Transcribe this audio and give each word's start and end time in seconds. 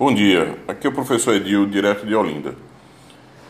Bom 0.00 0.14
dia, 0.14 0.56
aqui 0.66 0.86
é 0.86 0.90
o 0.90 0.94
professor 0.94 1.34
Edil, 1.34 1.66
direto 1.66 2.06
de 2.06 2.14
Olinda. 2.14 2.54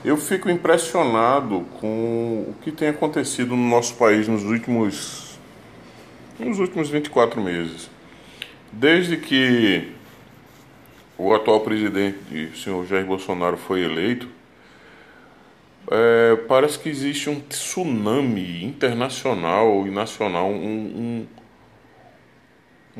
Eu 0.05 0.17
fico 0.17 0.51
impressionado 0.51 1.61
com 1.79 2.45
o 2.49 2.55
que 2.61 2.73
tem 2.73 2.89
acontecido 2.89 3.55
no 3.55 3.69
nosso 3.69 3.95
país 3.95 4.27
nos 4.27 4.43
últimos, 4.43 5.39
nos 6.41 6.59
últimos 6.59 6.91
24 6.91 7.41
meses. 7.41 7.89
Desde 8.73 9.17
que 9.17 9.93
o 11.17 11.33
atual 11.33 11.61
presidente, 11.61 12.51
o 12.53 12.57
senhor 12.57 12.85
Jair 12.85 13.07
Bolsonaro, 13.07 13.57
foi 13.57 13.85
eleito, 13.85 14.27
é, 15.89 16.35
parece 16.49 16.81
que 16.81 16.89
existe 16.89 17.31
um 17.31 17.39
tsunami 17.39 18.65
internacional 18.65 19.87
e 19.87 19.91
nacional, 19.93 20.51
um, 20.51 21.29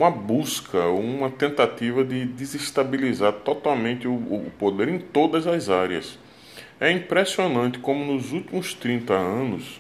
uma 0.01 0.11
busca, 0.11 0.87
uma 0.87 1.29
tentativa 1.29 2.03
de 2.03 2.25
desestabilizar 2.25 3.35
totalmente 3.35 4.09
o, 4.09 4.15
o 4.15 4.51
poder 4.59 4.89
em 4.89 4.99
todas 4.99 5.47
as 5.47 5.69
áreas. 5.69 6.19
É 6.81 6.91
impressionante 6.91 7.79
como 7.79 8.11
nos 8.11 8.33
últimos 8.33 8.73
30 8.73 9.13
anos 9.13 9.79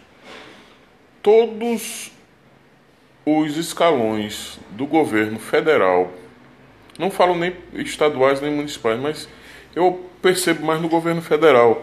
todos 1.22 2.12
os 3.24 3.56
escalões 3.56 4.58
do 4.72 4.86
governo 4.86 5.38
federal, 5.38 6.12
não 6.98 7.10
falo 7.10 7.34
nem 7.34 7.54
estaduais 7.72 8.42
nem 8.42 8.54
municipais, 8.54 9.00
mas 9.00 9.26
eu 9.74 10.04
percebo 10.20 10.66
mais 10.66 10.82
no 10.82 10.88
governo 10.88 11.22
federal, 11.22 11.82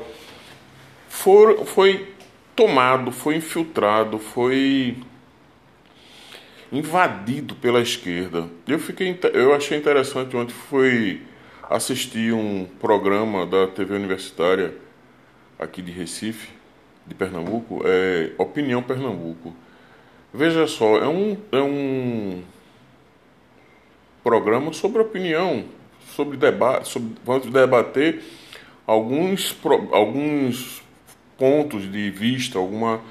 for, 1.09 1.65
foi 1.65 2.13
tomado, 2.55 3.11
foi 3.11 3.37
infiltrado, 3.37 4.19
foi 4.19 4.97
invadido 6.71 7.55
pela 7.55 7.81
esquerda. 7.81 8.47
Eu 8.67 8.79
fiquei, 8.79 9.17
eu 9.33 9.53
achei 9.53 9.77
interessante 9.77 10.35
ontem 10.35 10.53
foi 10.53 11.21
assistir 11.69 12.33
um 12.33 12.65
programa 12.79 13.45
da 13.45 13.67
TV 13.67 13.95
Universitária 13.95 14.73
aqui 15.59 15.81
de 15.81 15.91
Recife, 15.91 16.49
de 17.05 17.15
Pernambuco, 17.15 17.81
é 17.85 18.31
Opinião 18.37 18.81
Pernambuco. 18.83 19.55
Veja 20.33 20.67
só, 20.67 20.97
é 20.97 21.07
um, 21.07 21.37
é 21.51 21.61
um 21.61 22.43
programa 24.23 24.73
sobre 24.73 25.01
opinião, 25.01 25.65
sobre 26.15 26.37
debate, 26.37 26.89
sobre, 26.89 27.13
vamos 27.25 27.47
debater 27.47 28.21
alguns, 28.85 29.55
alguns 29.91 30.81
pontos 31.37 31.89
de 31.91 32.09
vista, 32.11 32.57
alguma 32.59 33.01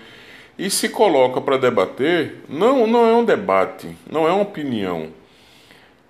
e 0.58 0.70
se 0.70 0.88
coloca 0.88 1.40
para 1.40 1.58
debater, 1.58 2.36
não, 2.48 2.86
não 2.86 3.06
é 3.06 3.12
um 3.12 3.24
debate, 3.24 3.94
não 4.10 4.26
é 4.26 4.32
uma 4.32 4.42
opinião. 4.42 5.08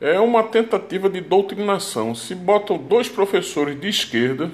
É 0.00 0.20
uma 0.20 0.42
tentativa 0.44 1.08
de 1.08 1.20
doutrinação. 1.20 2.14
Se 2.14 2.34
botam 2.34 2.77
dois 2.77 3.08
professores 3.08 3.80
de 3.80 3.88
esquerda, 3.88 4.50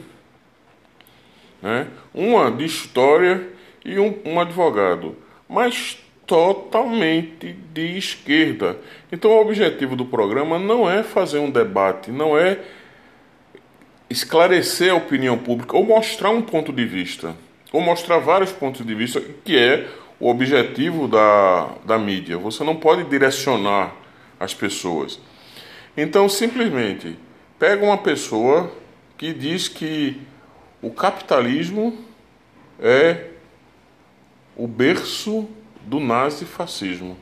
né, 1.60 1.88
uma 2.14 2.50
de 2.50 2.64
história 2.64 3.48
e 3.84 3.98
um, 3.98 4.18
um 4.24 4.40
advogado, 4.40 5.16
mas 5.48 5.98
totalmente 6.26 7.54
de 7.74 7.98
esquerda. 7.98 8.78
Então 9.10 9.30
o 9.30 9.40
objetivo 9.40 9.94
do 9.94 10.06
programa 10.06 10.58
não 10.58 10.90
é 10.90 11.02
fazer 11.02 11.38
um 11.38 11.50
debate, 11.50 12.10
não 12.10 12.38
é 12.38 12.58
esclarecer 14.08 14.92
a 14.92 14.96
opinião 14.96 15.36
pública 15.36 15.76
ou 15.76 15.84
mostrar 15.84 16.30
um 16.30 16.40
ponto 16.40 16.72
de 16.72 16.84
vista 16.86 17.34
ou 17.72 17.80
mostrar 17.80 18.18
vários 18.18 18.52
pontos 18.52 18.84
de 18.84 18.94
vista, 18.94 19.20
que 19.20 19.56
é 19.56 19.88
o 20.20 20.28
objetivo 20.28 21.08
da, 21.08 21.70
da 21.84 21.98
mídia. 21.98 22.38
Você 22.38 22.62
não 22.62 22.76
pode 22.76 23.04
direcionar 23.04 23.94
as 24.38 24.54
pessoas. 24.54 25.18
Então, 25.96 26.28
simplesmente, 26.28 27.18
pega 27.58 27.84
uma 27.84 27.98
pessoa 27.98 28.72
que 29.16 29.32
diz 29.32 29.68
que 29.68 30.20
o 30.80 30.90
capitalismo 30.90 31.98
é 32.78 33.30
o 34.56 34.66
berço 34.66 35.48
do 35.82 35.98
nazifascismo. 35.98 37.16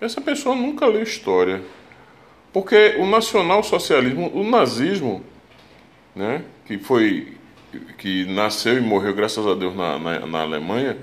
Essa 0.00 0.20
pessoa 0.20 0.54
nunca 0.54 0.86
leu 0.86 1.02
história. 1.02 1.62
Porque 2.52 2.96
o 2.98 3.06
nacionalsocialismo, 3.06 4.30
o 4.34 4.48
nazismo, 4.48 5.22
né, 6.14 6.42
que 6.64 6.78
foi 6.78 7.36
que 7.98 8.24
nasceu 8.26 8.76
e 8.76 8.80
morreu, 8.80 9.14
graças 9.14 9.46
a 9.46 9.54
Deus, 9.54 9.74
na, 9.74 9.98
na, 9.98 10.26
na 10.26 10.40
Alemanha, 10.42 10.96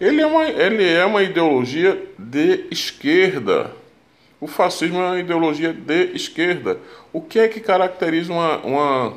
ele 0.00 0.20
é, 0.20 0.26
uma, 0.26 0.44
ele 0.44 0.84
é 0.84 1.04
uma 1.04 1.22
ideologia 1.22 2.00
de 2.18 2.66
esquerda. 2.70 3.72
O 4.40 4.46
fascismo 4.46 4.98
é 4.98 5.06
uma 5.06 5.18
ideologia 5.18 5.72
de 5.72 6.14
esquerda. 6.14 6.78
O 7.12 7.20
que 7.20 7.38
é 7.38 7.48
que 7.48 7.60
caracteriza 7.60 8.32
uma, 8.32 8.58
uma 8.58 9.14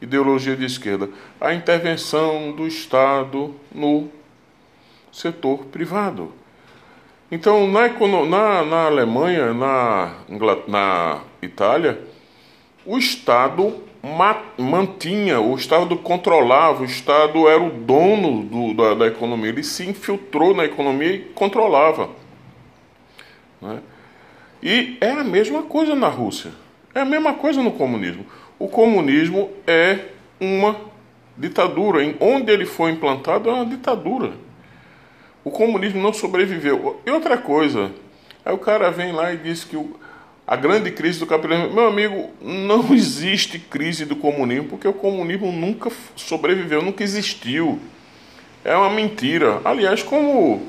ideologia 0.00 0.54
de 0.54 0.66
esquerda? 0.66 1.08
A 1.40 1.54
intervenção 1.54 2.52
do 2.52 2.66
Estado 2.66 3.54
no 3.74 4.10
setor 5.10 5.64
privado. 5.66 6.32
Então, 7.30 7.66
na, 7.66 7.88
na, 7.88 8.64
na 8.64 8.86
Alemanha, 8.86 9.54
na, 9.54 10.14
na 10.68 11.20
Itália, 11.40 11.98
o 12.86 12.96
Estado 12.96 13.84
mantinha, 14.56 15.40
o 15.40 15.56
Estado 15.56 15.96
controlava, 15.96 16.82
o 16.82 16.84
Estado 16.84 17.48
era 17.48 17.60
o 17.60 17.70
dono 17.70 18.44
do, 18.44 18.74
da, 18.74 18.94
da, 18.94 19.06
economia, 19.08 19.48
ele 19.48 19.64
se 19.64 19.88
infiltrou 19.88 20.54
na 20.54 20.64
economia 20.64 21.12
e 21.12 21.18
controlava. 21.34 22.10
Né? 23.60 23.80
E 24.62 24.96
é 25.00 25.10
a 25.10 25.24
mesma 25.24 25.62
coisa 25.62 25.94
na 25.94 26.08
Rússia, 26.08 26.52
é 26.94 27.00
a 27.00 27.04
mesma 27.04 27.34
coisa 27.34 27.62
no 27.62 27.72
comunismo. 27.72 28.24
O 28.58 28.68
comunismo 28.68 29.50
é 29.66 29.98
uma 30.40 30.76
ditadura, 31.36 31.98
onde 32.20 32.52
ele 32.52 32.64
foi 32.64 32.92
implantado 32.92 33.50
é 33.50 33.52
uma 33.52 33.66
ditadura. 33.66 34.32
O 35.44 35.50
comunismo 35.50 36.00
não 36.00 36.12
sobreviveu. 36.12 37.00
E 37.04 37.10
outra 37.10 37.36
coisa, 37.36 37.90
aí 38.44 38.54
o 38.54 38.58
cara 38.58 38.90
vem 38.90 39.12
lá 39.12 39.32
e 39.32 39.36
diz 39.36 39.64
que 39.64 39.76
o 39.76 39.96
a 40.46 40.54
grande 40.54 40.90
crise 40.92 41.18
do 41.18 41.26
capitalismo. 41.26 41.74
Meu 41.74 41.88
amigo, 41.88 42.30
não 42.40 42.92
existe 42.94 43.58
crise 43.58 44.04
do 44.04 44.14
comunismo, 44.14 44.68
porque 44.68 44.86
o 44.86 44.92
comunismo 44.92 45.50
nunca 45.50 45.90
sobreviveu, 46.14 46.80
nunca 46.82 47.02
existiu. 47.02 47.80
É 48.64 48.76
uma 48.76 48.90
mentira. 48.90 49.60
Aliás, 49.64 50.02
como 50.02 50.62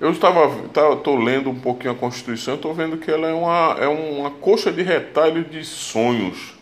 eu 0.00 0.12
estava 0.12 0.56
estou 0.94 1.16
lendo 1.16 1.50
um 1.50 1.58
pouquinho 1.58 1.92
a 1.92 1.96
Constituição, 1.96 2.54
estou 2.54 2.72
vendo 2.72 2.96
que 2.96 3.10
ela 3.10 3.28
é 3.28 3.34
uma, 3.34 3.76
é 3.78 3.88
uma 3.88 4.30
coxa 4.30 4.72
de 4.72 4.82
retalho 4.82 5.44
de 5.44 5.64
sonhos. 5.64 6.54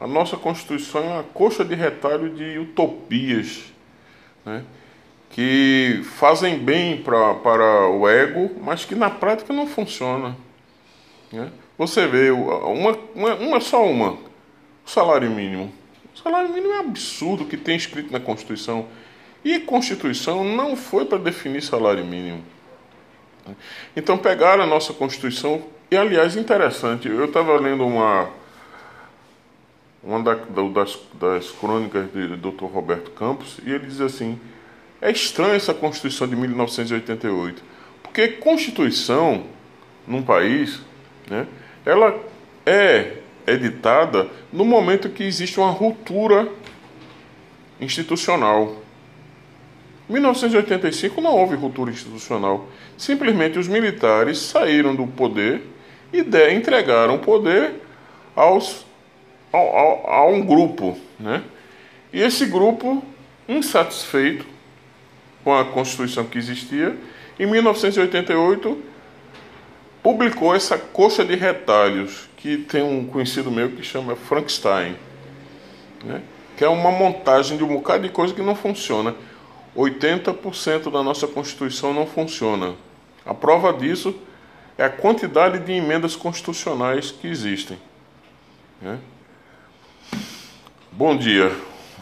A 0.00 0.06
nossa 0.06 0.36
Constituição 0.36 1.02
é 1.02 1.08
uma 1.14 1.22
coxa 1.22 1.64
de 1.64 1.74
retalho 1.74 2.30
de 2.30 2.58
utopias. 2.58 3.64
Né? 4.44 4.64
Que 5.30 6.00
fazem 6.16 6.58
bem 6.58 7.02
pra, 7.02 7.34
para 7.34 7.88
o 7.88 8.08
ego, 8.08 8.50
mas 8.60 8.84
que 8.84 8.94
na 8.94 9.10
prática 9.10 9.52
não 9.52 9.66
funciona. 9.66 10.36
Né? 11.32 11.50
Você 11.76 12.06
vê, 12.06 12.30
uma, 12.30 12.98
uma, 13.14 13.34
uma 13.34 13.60
só 13.60 13.84
uma, 13.84 14.12
o 14.12 14.90
salário 14.90 15.30
mínimo. 15.30 15.72
O 16.14 16.18
salário 16.18 16.48
mínimo 16.48 16.72
é 16.72 16.78
absurdo 16.80 17.44
que 17.44 17.56
tem 17.56 17.76
escrito 17.76 18.12
na 18.12 18.18
Constituição. 18.18 18.86
E 19.44 19.54
a 19.54 19.60
Constituição 19.60 20.44
não 20.44 20.74
foi 20.74 21.04
para 21.04 21.18
definir 21.18 21.62
salário 21.62 22.04
mínimo. 22.04 22.42
Então 23.96 24.18
pegaram 24.18 24.64
a 24.64 24.66
nossa 24.66 24.92
Constituição, 24.92 25.62
e 25.90 25.96
aliás, 25.96 26.36
interessante, 26.36 27.08
eu 27.08 27.24
estava 27.24 27.58
lendo 27.58 27.86
uma, 27.86 28.28
uma 30.02 30.22
da, 30.22 30.34
das, 30.34 30.98
das 31.14 31.50
crônicas 31.52 32.08
do 32.10 32.36
Dr. 32.36 32.64
Roberto 32.64 33.10
Campos, 33.12 33.58
e 33.64 33.70
ele 33.70 33.86
diz 33.86 34.00
assim 34.00 34.38
é 35.00 35.10
estranha 35.10 35.54
essa 35.54 35.74
Constituição 35.74 36.26
de 36.26 36.36
1988, 36.36 37.62
porque 38.02 38.28
Constituição 38.28 39.44
num 40.06 40.22
país, 40.22 40.80
né, 41.28 41.46
ela 41.84 42.18
é 42.64 43.18
editada 43.46 44.28
no 44.52 44.64
momento 44.64 45.08
que 45.08 45.22
existe 45.22 45.60
uma 45.60 45.70
ruptura 45.70 46.48
institucional. 47.80 48.76
Em 50.08 50.14
1985 50.14 51.20
não 51.20 51.34
houve 51.34 51.54
ruptura 51.54 51.90
institucional. 51.90 52.68
Simplesmente 52.96 53.58
os 53.58 53.68
militares 53.68 54.38
saíram 54.38 54.94
do 54.94 55.06
poder 55.06 55.62
e 56.12 56.22
de, 56.22 56.52
entregaram 56.52 57.16
o 57.16 57.18
poder 57.18 57.74
aos, 58.34 58.86
ao, 59.52 59.76
ao, 59.76 60.10
a 60.10 60.26
um 60.26 60.44
grupo. 60.44 60.98
Né? 61.20 61.42
E 62.12 62.22
esse 62.22 62.46
grupo, 62.46 63.04
insatisfeito, 63.46 64.46
com 65.48 65.54
a 65.54 65.64
Constituição 65.64 66.26
que 66.26 66.36
existia, 66.36 66.94
em 67.40 67.46
1988 67.46 68.82
publicou 70.02 70.54
essa 70.54 70.76
coxa 70.76 71.24
de 71.24 71.34
retalhos 71.36 72.28
que 72.36 72.58
tem 72.58 72.82
um 72.82 73.06
conhecido 73.06 73.50
meu 73.50 73.70
que 73.70 73.82
chama 73.82 74.14
Frankenstein, 74.14 74.94
né? 76.04 76.20
que 76.54 76.62
é 76.62 76.68
uma 76.68 76.90
montagem 76.90 77.56
de 77.56 77.64
um 77.64 77.68
bocado 77.68 78.02
de 78.02 78.10
coisa 78.10 78.34
que 78.34 78.42
não 78.42 78.54
funciona. 78.54 79.14
80% 79.74 80.92
da 80.92 81.02
nossa 81.02 81.26
Constituição 81.26 81.94
não 81.94 82.06
funciona. 82.06 82.74
A 83.24 83.32
prova 83.32 83.72
disso 83.72 84.14
é 84.76 84.84
a 84.84 84.90
quantidade 84.90 85.60
de 85.60 85.72
emendas 85.72 86.14
constitucionais 86.14 87.10
que 87.10 87.26
existem. 87.26 87.78
Né? 88.82 88.98
Bom 90.92 91.16
dia, 91.16 91.50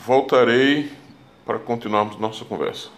voltarei 0.04 0.90
para 1.44 1.60
continuarmos 1.60 2.18
nossa 2.18 2.44
conversa. 2.44 2.95